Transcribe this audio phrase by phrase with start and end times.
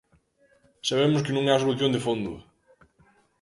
[0.89, 2.31] Sabemos que non é a solución de fondo.